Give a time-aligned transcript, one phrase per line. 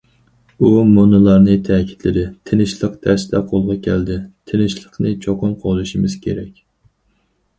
[0.59, 4.17] ئۇ مۇنۇلارنى تەكىتلىدى: تىنچلىق تەستە قولغا كەلدى،
[4.53, 6.59] تىنچلىقنى چوقۇم قوغدىشىمىز كېرەك.